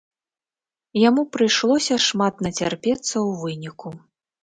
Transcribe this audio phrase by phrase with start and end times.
[1.09, 3.89] Яму прыйшлося шмат нацярпецца ў выніку.